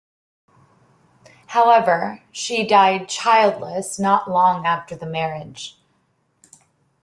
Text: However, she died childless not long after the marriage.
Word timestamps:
However, 1.45 2.23
she 2.31 2.65
died 2.65 3.07
childless 3.07 3.99
not 3.99 4.27
long 4.27 4.65
after 4.65 4.95
the 4.95 5.05
marriage. 5.05 5.79